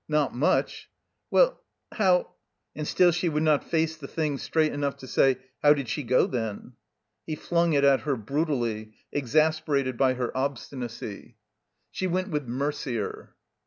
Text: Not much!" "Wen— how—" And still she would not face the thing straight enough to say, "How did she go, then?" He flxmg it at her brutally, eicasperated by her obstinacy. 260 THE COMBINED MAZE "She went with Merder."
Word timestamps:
Not 0.07 0.33
much!" 0.33 0.89
"Wen— 1.29 1.51
how—" 1.93 2.31
And 2.75 2.87
still 2.87 3.11
she 3.11 3.29
would 3.29 3.43
not 3.43 3.69
face 3.69 3.95
the 3.97 4.07
thing 4.07 4.39
straight 4.39 4.73
enough 4.73 4.97
to 4.97 5.07
say, 5.07 5.37
"How 5.61 5.75
did 5.75 5.87
she 5.89 6.01
go, 6.01 6.25
then?" 6.25 6.73
He 7.27 7.35
flxmg 7.35 7.75
it 7.75 7.83
at 7.83 7.99
her 8.01 8.15
brutally, 8.15 8.93
eicasperated 9.13 9.97
by 9.97 10.15
her 10.15 10.35
obstinacy. 10.35 11.35
260 11.35 11.35
THE 11.35 11.35
COMBINED 11.37 11.87
MAZE 11.91 11.91
"She 11.91 12.07
went 12.07 12.29
with 12.29 12.47
Merder." 12.47 13.27